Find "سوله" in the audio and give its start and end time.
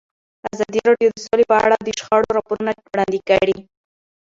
1.25-1.45